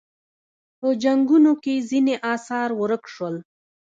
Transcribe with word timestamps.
په 0.79 0.87
جنګونو 1.03 1.51
کې 1.63 1.75
ځینې 1.89 2.15
اثار 2.33 2.69
ورک 2.81 3.03
شول 3.13 3.35